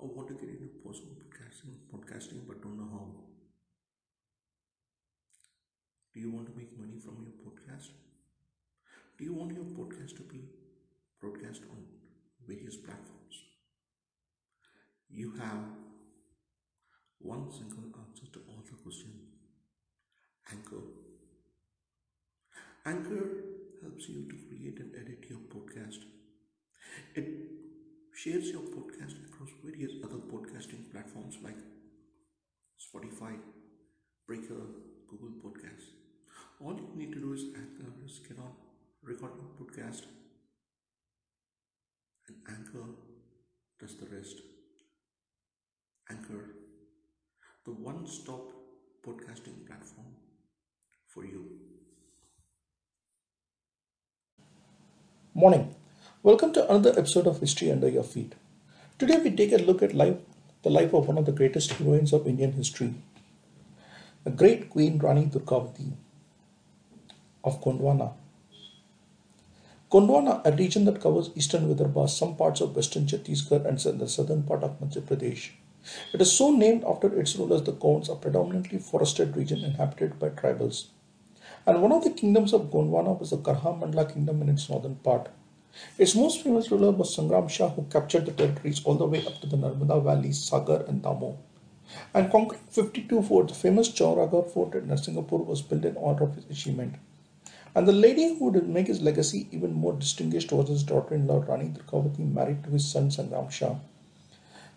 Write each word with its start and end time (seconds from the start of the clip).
Oh, 0.00 0.06
or 0.06 0.08
want 0.14 0.28
to 0.28 0.34
get 0.34 0.48
into 0.48 0.68
podcasting, 0.84 1.74
podcasting 1.92 2.46
but 2.48 2.62
don't 2.62 2.76
know 2.76 2.88
how? 2.90 3.06
Do 6.14 6.20
you 6.20 6.30
want 6.30 6.46
to 6.46 6.56
make 6.56 6.78
money 6.78 7.00
from 7.00 7.16
your 7.24 7.32
podcast? 7.44 7.88
Do 9.18 9.24
you 9.24 9.34
want 9.34 9.52
your 9.52 9.66
podcast 9.66 10.16
to 10.16 10.22
be 10.22 10.40
broadcast 11.20 11.62
on 11.70 11.84
various 12.48 12.76
platforms? 12.76 13.44
You 15.10 15.32
have 15.32 15.64
one 17.20 17.52
single 17.52 17.84
answer 18.00 18.26
to 18.32 18.40
all 18.48 18.64
the 18.68 18.74
questions 18.82 19.28
Anchor. 20.52 20.82
Anchor 22.84 23.44
helps 23.80 24.08
you 24.10 24.28
to 24.28 24.36
create 24.48 24.78
and 24.80 24.94
edit 24.94 25.24
your 25.30 25.38
podcast. 25.38 26.00
It 27.14 27.59
shares 28.20 28.50
your 28.50 28.64
podcast 28.72 29.14
across 29.26 29.50
various 29.64 29.92
other 30.04 30.18
podcasting 30.30 30.80
platforms 30.92 31.36
like 31.42 31.56
Spotify, 32.86 33.30
Breaker, 34.26 34.60
Google 35.08 35.36
Podcasts. 35.42 35.88
All 36.60 36.74
you 36.74 36.90
need 36.94 37.12
to 37.14 37.20
do 37.20 37.32
is 37.32 37.44
Anchor 37.56 37.90
get 38.28 38.38
on, 38.38 38.52
record 39.02 39.32
your 39.40 39.50
podcast, 39.58 40.02
and 42.28 42.36
Anchor 42.58 42.84
does 43.80 43.96
the 43.96 44.06
rest. 44.14 44.42
Anchor, 46.10 46.44
the 47.64 47.72
one 47.72 48.06
stop 48.06 48.52
podcasting 49.06 49.66
platform 49.66 50.12
for 51.06 51.24
you. 51.24 51.46
Morning. 55.32 55.79
Welcome 56.22 56.52
to 56.52 56.70
another 56.70 56.90
episode 56.98 57.26
of 57.26 57.40
History 57.40 57.72
Under 57.72 57.88
Your 57.88 58.02
Feet. 58.02 58.34
Today 58.98 59.16
we 59.16 59.30
take 59.30 59.52
a 59.52 59.56
look 59.56 59.82
at 59.82 59.94
life, 59.94 60.18
the 60.62 60.68
life 60.68 60.92
of 60.92 61.08
one 61.08 61.16
of 61.16 61.24
the 61.24 61.32
greatest 61.32 61.72
heroines 61.72 62.12
of 62.12 62.26
Indian 62.26 62.52
history, 62.52 62.92
the 64.24 64.30
great 64.30 64.68
Queen 64.68 64.98
Rani 64.98 65.24
Durgavati 65.24 65.92
of 67.42 67.62
Gondwana. 67.62 68.12
Gondwana, 69.90 70.42
a 70.44 70.54
region 70.54 70.84
that 70.84 71.00
covers 71.00 71.30
eastern 71.34 71.74
Vidarbha, 71.74 72.06
some 72.06 72.36
parts 72.36 72.60
of 72.60 72.76
western 72.76 73.06
Chhattisgarh, 73.06 73.64
and 73.64 73.98
the 73.98 74.06
southern 74.06 74.42
part 74.42 74.62
of 74.62 74.78
Madhya 74.78 75.00
Pradesh. 75.00 75.52
It 76.12 76.20
is 76.20 76.30
so 76.30 76.50
named 76.50 76.84
after 76.84 77.18
its 77.18 77.34
rulers, 77.36 77.62
the 77.62 77.72
Gonds, 77.72 78.10
a 78.10 78.14
predominantly 78.14 78.78
forested 78.78 79.34
region 79.38 79.64
inhabited 79.64 80.18
by 80.18 80.28
tribals. 80.28 80.88
And 81.64 81.80
one 81.80 81.92
of 81.92 82.04
the 82.04 82.10
kingdoms 82.10 82.52
of 82.52 82.70
Gondwana 82.70 83.18
was 83.18 83.30
the 83.30 83.38
Garha 83.38 83.80
Mandla 83.80 84.12
kingdom 84.12 84.42
in 84.42 84.50
its 84.50 84.68
northern 84.68 84.96
part. 84.96 85.30
Its 85.98 86.14
most 86.14 86.42
famous 86.42 86.70
ruler 86.70 86.90
was 86.90 87.16
Sangram 87.16 87.48
Shah, 87.48 87.68
who 87.68 87.82
captured 87.90 88.26
the 88.26 88.32
territories 88.32 88.82
all 88.84 88.94
the 88.94 89.06
way 89.06 89.24
up 89.26 89.40
to 89.40 89.46
the 89.46 89.56
Narmada 89.56 90.02
Valley, 90.02 90.32
Sagar 90.32 90.84
and 90.88 91.02
Damoh. 91.02 91.36
And 92.14 92.30
conquering 92.30 92.62
52 92.70 93.22
forts, 93.22 93.52
the 93.52 93.58
famous 93.58 93.88
Chauragarh 93.88 94.52
fort 94.52 94.74
at 94.74 94.86
Narsingapur 94.86 95.44
was 95.44 95.62
built 95.62 95.84
in 95.84 95.96
honor 95.96 96.24
of 96.24 96.34
his 96.34 96.44
achievement. 96.50 96.96
And 97.74 97.86
the 97.86 97.92
lady 97.92 98.36
who 98.36 98.46
would 98.46 98.68
make 98.68 98.88
his 98.88 99.00
legacy 99.00 99.48
even 99.52 99.72
more 99.72 99.92
distinguished 99.92 100.52
was 100.52 100.68
his 100.68 100.82
daughter-in-law 100.82 101.44
Rani 101.46 101.66
Durgavati, 101.66 102.32
married 102.32 102.64
to 102.64 102.70
his 102.70 102.90
son 102.90 103.10
Sangram 103.10 103.50
Shah. 103.50 103.76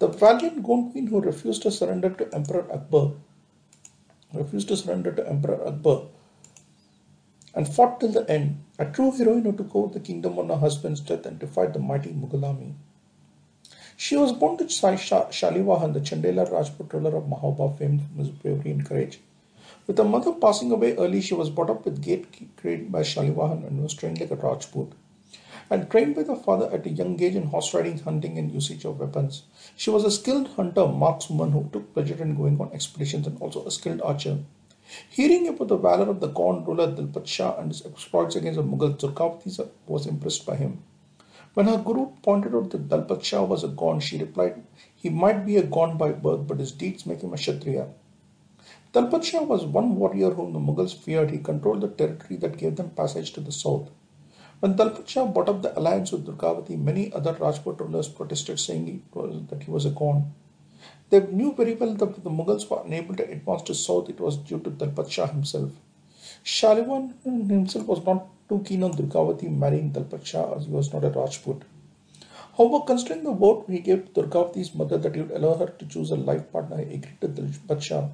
The 0.00 0.08
valiant 0.08 0.62
Gond 0.62 0.92
queen 0.92 1.06
who 1.06 1.20
refused 1.20 1.62
to 1.62 1.70
surrender 1.70 2.10
to 2.10 2.34
Emperor 2.34 2.70
Akbar, 2.72 3.12
refused 4.32 4.68
to 4.68 4.76
surrender 4.76 5.12
to 5.12 5.26
Emperor 5.28 5.66
Akbar, 5.66 6.06
and 7.54 7.68
fought 7.68 8.00
till 8.00 8.12
the 8.12 8.28
end, 8.28 8.63
a 8.76 8.84
true 8.86 9.12
heroine 9.12 9.44
who 9.44 9.52
took 9.52 9.74
over 9.74 9.92
the 9.94 10.00
kingdom 10.00 10.38
on 10.38 10.48
her 10.48 10.56
husband's 10.56 11.00
death 11.00 11.26
and 11.26 11.38
defied 11.38 11.72
the 11.72 11.78
mighty 11.78 12.10
Mughal 12.10 12.44
army. 12.44 12.74
She 13.96 14.16
was 14.16 14.32
born 14.32 14.56
to 14.56 14.64
Shalivahan, 14.64 15.92
the 15.92 16.00
Chandela 16.00 16.50
Rajput 16.50 16.92
ruler 16.92 17.16
of 17.16 17.24
Mahoba, 17.24 17.78
famed 17.78 18.02
for 18.02 18.18
his 18.18 18.30
bravery 18.30 18.72
and 18.72 18.84
courage. 18.84 19.20
With 19.86 19.98
her 19.98 20.04
mother 20.04 20.32
passing 20.32 20.72
away 20.72 20.96
early, 20.96 21.20
she 21.20 21.34
was 21.34 21.50
brought 21.50 21.70
up 21.70 21.84
with 21.84 22.02
gate 22.02 22.56
trained 22.56 22.90
by 22.90 23.02
Shalivahan 23.02 23.64
and 23.64 23.80
was 23.80 23.94
trained 23.94 24.18
like 24.18 24.32
a 24.32 24.36
Rajput. 24.36 24.92
And 25.70 25.88
trained 25.88 26.16
by 26.16 26.24
the 26.24 26.34
father 26.34 26.68
at 26.72 26.86
a 26.86 26.90
young 26.90 27.22
age 27.22 27.36
in 27.36 27.44
horse 27.44 27.72
riding, 27.72 27.98
hunting, 27.98 28.36
and 28.38 28.50
usage 28.50 28.84
of 28.84 28.98
weapons. 28.98 29.44
She 29.76 29.90
was 29.90 30.04
a 30.04 30.10
skilled 30.10 30.48
hunter, 30.48 30.82
markswoman 30.82 31.52
who 31.52 31.70
took 31.72 31.94
pleasure 31.94 32.20
in 32.20 32.34
going 32.34 32.60
on 32.60 32.72
expeditions 32.72 33.26
and 33.28 33.40
also 33.40 33.64
a 33.64 33.70
skilled 33.70 34.02
archer. 34.02 34.38
Hearing 35.08 35.48
about 35.48 35.68
the 35.68 35.76
valor 35.76 36.08
of 36.10 36.20
the 36.20 36.28
Gond 36.28 36.66
ruler 36.66 36.92
Dalpat 36.92 37.26
Shah 37.26 37.56
and 37.58 37.70
his 37.70 37.84
exploits 37.86 38.36
against 38.36 38.56
the 38.56 38.62
Mughal, 38.62 38.98
Durgavati 38.98 39.68
was 39.86 40.06
impressed 40.06 40.44
by 40.46 40.56
him. 40.56 40.82
When 41.54 41.66
her 41.66 41.78
guru 41.78 42.10
pointed 42.22 42.54
out 42.54 42.70
that 42.70 42.88
Dalpat 42.88 43.22
Shah 43.22 43.44
was 43.44 43.62
a 43.62 43.68
Gond, 43.68 44.02
she 44.02 44.18
replied, 44.18 44.62
He 44.96 45.08
might 45.08 45.46
be 45.46 45.56
a 45.56 45.62
Gond 45.62 45.98
by 45.98 46.12
birth, 46.12 46.46
but 46.48 46.58
his 46.58 46.72
deeds 46.72 47.06
make 47.06 47.22
him 47.22 47.32
a 47.32 47.36
Kshatriya. 47.36 47.88
Dalpat 48.92 49.24
Shah 49.24 49.42
was 49.42 49.64
one 49.64 49.96
warrior 49.96 50.30
whom 50.30 50.52
the 50.52 50.58
Mughals 50.58 50.94
feared. 50.94 51.30
He 51.30 51.38
controlled 51.38 51.80
the 51.80 51.88
territory 51.88 52.36
that 52.38 52.58
gave 52.58 52.76
them 52.76 52.90
passage 52.90 53.32
to 53.32 53.40
the 53.40 53.52
south. 53.52 53.90
When 54.60 54.74
Dalpat 54.74 55.08
Shah 55.08 55.26
brought 55.26 55.48
up 55.48 55.62
the 55.62 55.78
alliance 55.78 56.12
with 56.12 56.26
Durgavati, 56.26 56.78
many 56.78 57.12
other 57.12 57.34
Rajput 57.34 57.80
rulers 57.80 58.08
protested, 58.08 58.58
saying 58.58 59.02
that 59.12 59.62
he 59.62 59.70
was 59.70 59.84
a 59.84 59.90
Gond. 59.90 60.24
They 61.10 61.20
knew 61.20 61.54
very 61.54 61.74
well 61.74 61.94
that 61.94 62.24
the 62.24 62.30
Mughals 62.30 62.68
were 62.68 62.82
unable 62.84 63.14
to 63.16 63.30
advance 63.30 63.62
to 63.62 63.74
south, 63.74 64.08
it 64.08 64.20
was 64.20 64.36
due 64.36 64.58
to 64.60 64.70
Dalpat 64.70 65.10
Shah 65.10 65.26
himself. 65.26 65.70
Shalivahan 66.44 67.48
himself 67.48 67.86
was 67.86 68.04
not 68.04 68.26
too 68.48 68.62
keen 68.64 68.82
on 68.82 68.92
Durgavati 68.92 69.48
marrying 69.50 69.92
Dalpat 69.92 70.24
Shah 70.24 70.54
as 70.54 70.66
he 70.66 70.70
was 70.70 70.92
not 70.92 71.04
a 71.04 71.10
Rajput. 71.10 71.62
However, 72.56 72.84
considering 72.86 73.24
the 73.24 73.32
vote 73.32 73.64
he 73.68 73.80
gave 73.80 74.12
to 74.14 74.22
Durgavati's 74.22 74.74
mother 74.74 74.98
that 74.98 75.14
he 75.14 75.22
would 75.22 75.30
allow 75.30 75.54
her 75.54 75.66
to 75.66 75.86
choose 75.86 76.10
a 76.10 76.16
life 76.16 76.50
partner, 76.52 76.78
he 76.78 76.94
agreed 76.94 77.20
to 77.20 77.28
Dalpat 77.28 77.82
Shah. 77.82 78.08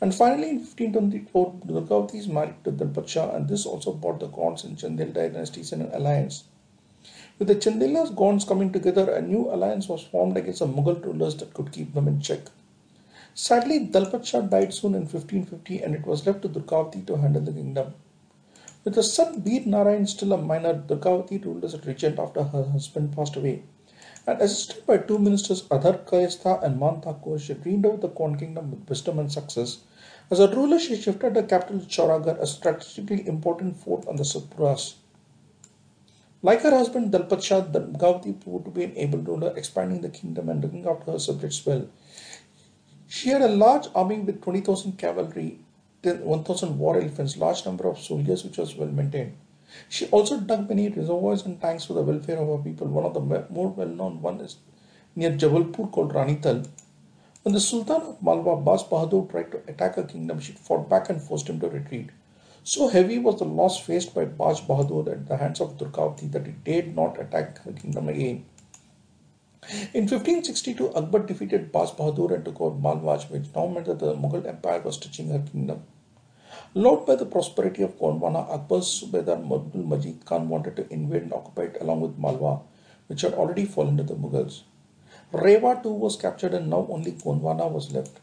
And 0.00 0.14
finally, 0.14 0.50
in 0.50 0.58
1524, 0.58 1.52
Durgavati 1.66 2.14
is 2.14 2.28
married 2.28 2.62
to 2.64 2.72
Dalpat 2.72 3.08
Shah, 3.08 3.34
and 3.34 3.48
this 3.48 3.66
also 3.66 3.92
brought 3.92 4.20
the 4.20 4.28
Gonds 4.28 4.64
and 4.64 4.78
Chandel 4.78 5.12
dynasties 5.12 5.72
in 5.72 5.82
an 5.82 5.92
alliance. 5.92 6.44
With 7.36 7.48
the 7.48 7.56
Chandelas 7.56 8.14
Gonds 8.14 8.44
coming 8.44 8.70
together, 8.70 9.10
a 9.10 9.20
new 9.20 9.50
alliance 9.52 9.88
was 9.88 10.04
formed 10.04 10.36
against 10.36 10.60
the 10.60 10.68
Mughal 10.68 11.04
rulers 11.04 11.36
that 11.38 11.52
could 11.52 11.72
keep 11.72 11.92
them 11.92 12.06
in 12.06 12.20
check. 12.20 12.42
Sadly, 13.34 13.88
Dalpat 13.88 14.24
Shah 14.24 14.42
died 14.42 14.72
soon 14.72 14.94
in 14.94 15.00
1550 15.00 15.82
and 15.82 15.96
it 15.96 16.06
was 16.06 16.24
left 16.24 16.42
to 16.42 16.48
Durgavati 16.48 17.04
to 17.08 17.16
handle 17.16 17.42
the 17.42 17.50
kingdom. 17.50 17.94
With 18.84 18.94
her 18.94 19.02
son 19.02 19.42
Veer 19.42 19.62
Narayan 19.66 20.06
still 20.06 20.32
a 20.32 20.38
minor, 20.38 20.74
Durgavati 20.74 21.44
ruled 21.44 21.64
as 21.64 21.74
a 21.74 21.78
regent 21.78 22.20
after 22.20 22.44
her 22.44 22.62
husband 22.66 23.16
passed 23.16 23.34
away. 23.34 23.64
And 24.28 24.40
assisted 24.40 24.86
by 24.86 24.98
two 24.98 25.18
ministers, 25.18 25.62
Adhar 25.72 26.04
Kayastha 26.06 26.62
and 26.62 26.78
Man 26.78 27.00
Thakur, 27.00 27.40
she 27.40 27.54
reigned 27.54 27.84
over 27.84 27.96
the 27.96 28.08
Gond 28.10 28.38
kingdom 28.38 28.70
with 28.70 28.88
wisdom 28.88 29.18
and 29.18 29.32
success. 29.32 29.78
As 30.30 30.38
a 30.38 30.54
ruler, 30.54 30.78
she 30.78 30.94
shifted 30.94 31.34
the 31.34 31.42
capital 31.42 31.80
to 31.80 31.86
Chauragarh, 31.86 32.40
a 32.40 32.46
strategically 32.46 33.26
important 33.26 33.76
fort 33.76 34.06
on 34.06 34.14
the 34.14 34.22
Satpuras. 34.22 34.94
Like 36.44 36.60
her 36.60 36.76
husband 36.76 37.10
Dalpat 37.10 37.42
Shah, 37.42 37.62
Durgavati 37.62 38.38
proved 38.38 38.66
to 38.66 38.70
be 38.70 38.84
an 38.84 38.92
able 38.98 39.20
ruler, 39.20 39.54
expanding 39.56 40.02
the 40.02 40.10
kingdom 40.10 40.50
and 40.50 40.62
looking 40.62 40.86
after 40.86 41.12
her 41.12 41.18
subjects 41.18 41.64
well. 41.64 41.86
She 43.08 43.30
had 43.30 43.40
a 43.40 43.48
large 43.48 43.86
army 43.94 44.18
with 44.18 44.42
20,000 44.42 44.98
cavalry, 44.98 45.60
1,000 46.02 46.78
war 46.78 47.00
elephants, 47.00 47.38
large 47.38 47.64
number 47.64 47.88
of 47.88 47.98
soldiers, 47.98 48.44
which 48.44 48.58
was 48.58 48.76
well 48.76 48.90
maintained. 48.90 49.38
She 49.88 50.06
also 50.08 50.38
dug 50.38 50.68
many 50.68 50.90
reservoirs 50.90 51.46
and 51.46 51.58
tanks 51.58 51.86
for 51.86 51.94
the 51.94 52.02
welfare 52.02 52.36
of 52.36 52.48
her 52.48 52.62
people. 52.62 52.88
One 52.88 53.06
of 53.06 53.14
the 53.14 53.20
more 53.48 53.68
well-known 53.68 54.20
one 54.20 54.40
is 54.40 54.58
near 55.16 55.30
Jabalpur 55.30 55.90
called 55.90 56.12
Ranital. 56.12 56.66
When 57.42 57.54
the 57.54 57.60
Sultan 57.60 58.02
of 58.02 58.22
Malwa, 58.22 58.62
Baz 58.62 58.82
Bahadur, 58.82 59.30
tried 59.30 59.50
to 59.50 59.62
attack 59.66 59.94
her 59.94 60.04
kingdom, 60.04 60.40
she 60.40 60.52
fought 60.52 60.90
back 60.90 61.08
and 61.08 61.22
forced 61.22 61.48
him 61.48 61.58
to 61.60 61.70
retreat. 61.70 62.10
So 62.66 62.88
heavy 62.88 63.18
was 63.18 63.40
the 63.40 63.44
loss 63.44 63.78
faced 63.78 64.14
by 64.14 64.24
Baz 64.24 64.62
Bahadur 64.62 65.12
at 65.12 65.26
the 65.28 65.36
hands 65.36 65.60
of 65.60 65.76
Durgavati 65.76 66.32
that 66.32 66.46
he 66.46 66.52
dared 66.52 66.96
not 66.96 67.20
attack 67.20 67.58
her 67.58 67.72
kingdom 67.72 68.08
again. 68.08 68.46
In 69.92 70.08
1562, 70.08 70.94
Akbar 70.94 71.26
defeated 71.26 71.70
Baz 71.70 71.90
Bahadur 71.90 72.34
and 72.34 72.42
took 72.42 72.62
over 72.62 72.74
Malwa, 72.74 73.18
which 73.28 73.54
now 73.54 73.66
meant 73.66 73.84
that 73.84 73.98
the 73.98 74.14
Mughal 74.14 74.46
Empire 74.46 74.80
was 74.80 74.96
touching 74.96 75.28
her 75.28 75.40
kingdom. 75.40 75.82
Lured 76.72 77.04
by 77.04 77.16
the 77.16 77.26
prosperity 77.26 77.82
of 77.82 77.98
Gondwana, 77.98 78.48
Akbar's 78.48 78.86
Subedar 78.86 79.36
Abdul 79.44 79.82
Majid 79.82 80.24
Khan 80.24 80.48
wanted 80.48 80.76
to 80.76 80.90
invade 80.90 81.24
and 81.24 81.34
occupy 81.34 81.64
it 81.64 81.76
along 81.82 82.00
with 82.00 82.18
Malwa, 82.18 82.62
which 83.08 83.20
had 83.20 83.34
already 83.34 83.66
fallen 83.66 83.98
to 83.98 84.04
the 84.04 84.14
Mughals. 84.14 84.62
Rewa 85.32 85.82
too 85.82 85.92
was 85.92 86.16
captured 86.16 86.54
and 86.54 86.70
now 86.70 86.86
only 86.88 87.12
Gondwana 87.12 87.70
was 87.70 87.92
left. 87.92 88.20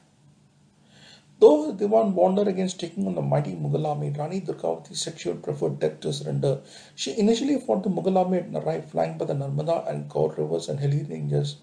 Though 1.41 1.73
Diwan 1.73 2.13
warned 2.13 2.38
her 2.38 2.47
against 2.47 2.79
taking 2.79 3.07
on 3.07 3.15
the 3.15 3.21
mighty 3.23 3.55
Mughal 3.55 3.88
army, 3.88 4.11
Rani 4.11 4.41
Durgavati 4.41 4.95
said 4.95 5.19
she 5.19 5.29
would 5.29 5.41
prefer 5.41 5.69
death 5.69 5.99
to 6.01 6.13
surrender. 6.13 6.61
She 6.93 7.17
initially 7.17 7.59
fought 7.59 7.81
the 7.81 7.89
Mughal 7.89 8.15
army 8.15 8.38
at 8.38 8.51
Narai, 8.51 8.88
flying 8.88 9.17
by 9.17 9.25
the 9.25 9.33
Narmada 9.33 9.89
and 9.89 10.07
Gaur 10.07 10.35
rivers 10.38 10.69
and 10.69 10.79
hilly 10.79 11.01
ranges. 11.01 11.55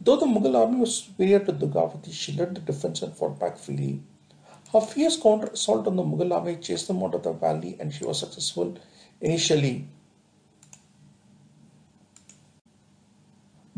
Though 0.00 0.16
the 0.16 0.26
Mughal 0.26 0.56
army 0.56 0.80
was 0.80 1.04
superior 1.04 1.38
to 1.38 1.52
Durgavati, 1.52 2.12
she 2.12 2.32
led 2.32 2.56
the 2.56 2.60
defense 2.60 3.00
and 3.00 3.14
fought 3.14 3.38
back 3.38 3.58
freely. 3.58 4.02
Her 4.72 4.80
fierce 4.80 5.16
counter 5.16 5.52
assault 5.52 5.86
on 5.86 5.94
the 5.94 6.02
Mughal 6.02 6.32
army 6.32 6.56
chased 6.56 6.88
them 6.88 7.00
out 7.04 7.14
of 7.14 7.22
the 7.22 7.32
valley 7.32 7.76
and 7.78 7.94
she 7.94 8.04
was 8.04 8.18
successful 8.18 8.76
initially. 9.20 9.86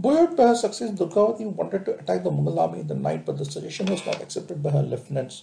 Her 0.01 0.55
success, 0.55 0.93
Durgavati 0.93 1.45
wanted 1.45 1.85
to 1.87 1.99
attack 1.99 2.23
the 2.23 2.31
Mughal 2.31 2.59
army 2.61 2.81
in 2.81 2.87
the 2.87 2.95
night, 2.95 3.27
but 3.27 3.37
the 3.37 3.45
suggestion 3.45 3.87
was 3.87 4.07
not 4.07 4.23
accepted 4.23 4.63
by 4.63 4.71
her 4.71 4.83
lieutenants. 4.83 5.43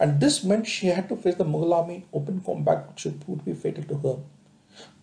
And 0.00 0.18
this 0.18 0.42
meant 0.42 0.66
she 0.66 0.88
had 0.88 1.08
to 1.08 1.16
face 1.16 1.36
the 1.36 1.44
Mughal 1.44 1.72
army 1.72 1.94
in 1.94 2.04
open 2.12 2.40
combat, 2.40 2.88
which 2.88 3.04
would 3.04 3.44
be 3.44 3.54
fatal 3.54 3.84
to 3.84 3.96
her. 3.98 4.16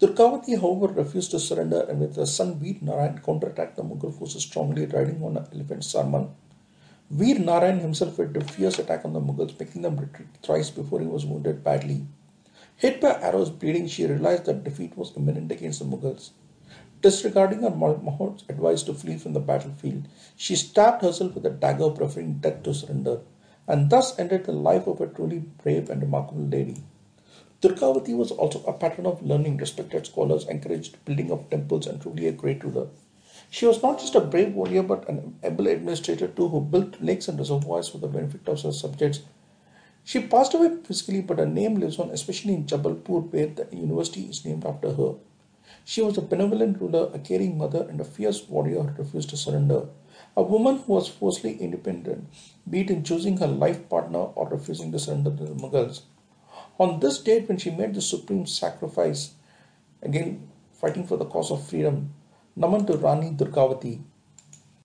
Durgavati, 0.01 0.59
however, 0.59 0.87
refused 0.87 1.31
to 1.31 1.39
surrender 1.39 1.85
and 1.87 2.01
with 2.01 2.17
her 2.17 2.25
son 2.25 2.59
Veer 2.59 2.75
Narayan 2.81 3.19
counterattacked 3.19 3.77
the 3.77 3.83
Mughal 3.83 4.13
forces 4.13 4.43
strongly, 4.43 4.85
riding 4.85 5.23
on 5.23 5.37
an 5.37 5.47
elephant 5.53 5.83
Sarman. 5.83 6.31
Veer 7.09 7.39
Narayan 7.39 7.79
himself 7.79 8.19
led 8.19 8.35
a 8.35 8.43
fierce 8.43 8.79
attack 8.79 9.05
on 9.05 9.13
the 9.13 9.21
Mughals, 9.21 9.57
making 9.57 9.83
them 9.83 9.95
retreat 9.95 10.27
thrice 10.43 10.71
before 10.71 10.99
he 10.99 11.07
was 11.07 11.25
wounded 11.25 11.63
badly. 11.63 12.05
Hit 12.75 12.99
by 12.99 13.13
arrows 13.21 13.49
bleeding, 13.49 13.87
she 13.87 14.05
realized 14.05 14.43
that 14.45 14.65
defeat 14.65 14.97
was 14.97 15.13
imminent 15.15 15.53
against 15.53 15.79
the 15.79 15.85
Mughals. 15.85 16.31
Disregarding 17.01 17.61
her 17.61 17.69
Mahout's 17.69 18.43
advice 18.49 18.83
to 18.83 18.93
flee 18.93 19.17
from 19.17 19.31
the 19.31 19.39
battlefield, 19.39 20.07
she 20.35 20.55
stabbed 20.55 21.01
herself 21.01 21.33
with 21.33 21.45
a 21.45 21.49
dagger, 21.49 21.89
preferring 21.91 22.39
death 22.39 22.63
to 22.63 22.73
surrender, 22.73 23.21
and 23.67 23.89
thus 23.89 24.19
ended 24.19 24.43
the 24.43 24.51
life 24.51 24.85
of 24.85 24.99
a 24.99 25.07
truly 25.07 25.39
brave 25.63 25.89
and 25.89 26.01
remarkable 26.01 26.43
lady. 26.43 26.83
Durgavati 27.61 28.15
was 28.15 28.31
also 28.31 28.63
a 28.63 28.73
patron 28.73 29.05
of 29.05 29.21
learning, 29.21 29.57
respected 29.57 30.05
scholars, 30.07 30.45
encouraged 30.47 31.03
building 31.05 31.31
of 31.31 31.49
temples, 31.49 31.87
and 31.87 32.01
truly 32.01 32.27
a 32.27 32.33
great 32.33 32.63
ruler. 32.63 32.87
She 33.49 33.65
was 33.65 33.81
not 33.81 33.99
just 33.99 34.15
a 34.15 34.21
brave 34.21 34.53
warrior 34.53 34.83
but 34.83 35.07
an 35.07 35.35
able 35.41 35.67
administrator 35.67 36.27
too 36.27 36.49
who 36.49 36.61
built 36.61 37.01
lakes 37.01 37.27
and 37.27 37.39
reservoirs 37.39 37.87
for 37.87 37.97
the 37.99 38.07
benefit 38.07 38.47
of 38.47 38.61
her 38.61 38.71
subjects. 38.73 39.21
She 40.03 40.21
passed 40.21 40.53
away 40.53 40.75
physically, 40.83 41.21
but 41.21 41.39
her 41.39 41.45
name 41.45 41.75
lives 41.75 41.97
on, 41.97 42.09
especially 42.09 42.55
in 42.55 42.65
Jabalpur, 42.65 43.31
where 43.31 43.47
the 43.47 43.67
university 43.75 44.23
is 44.23 44.43
named 44.43 44.65
after 44.65 44.93
her. 44.93 45.15
She 45.85 46.01
was 46.01 46.17
a 46.17 46.21
benevolent 46.21 46.79
ruler, 46.81 47.09
a 47.13 47.19
caring 47.19 47.57
mother, 47.57 47.87
and 47.89 47.99
a 47.99 48.03
fierce 48.03 48.47
warrior 48.47 48.83
who 48.83 49.03
refused 49.03 49.29
to 49.31 49.37
surrender. 49.37 49.87
A 50.35 50.43
woman 50.43 50.77
who 50.77 50.93
was 50.93 51.07
fiercely 51.07 51.57
independent, 51.57 52.27
be 52.69 52.81
it 52.81 52.89
in 52.89 53.03
choosing 53.03 53.37
her 53.37 53.47
life 53.47 53.89
partner 53.89 54.19
or 54.35 54.49
refusing 54.49 54.91
to 54.91 54.99
surrender 54.99 55.35
to 55.35 55.45
the 55.45 55.55
Mughals. 55.55 56.01
On 56.79 56.99
this 56.99 57.19
date, 57.19 57.47
when 57.47 57.57
she 57.57 57.71
made 57.71 57.93
the 57.93 58.01
supreme 58.01 58.45
sacrifice, 58.45 59.33
again 60.01 60.49
fighting 60.73 61.05
for 61.05 61.17
the 61.17 61.25
cause 61.25 61.51
of 61.51 61.67
freedom, 61.67 62.13
Naman 62.57 62.87
to 62.87 62.97
Rani 62.97 63.31
Durgavati, 63.31 64.01